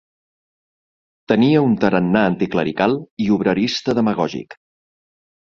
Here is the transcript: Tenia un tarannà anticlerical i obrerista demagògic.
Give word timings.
Tenia 1.31 1.61
un 1.67 1.75
tarannà 1.83 2.25
anticlerical 2.31 2.97
i 3.27 3.31
obrerista 3.37 3.99
demagògic. 4.01 4.61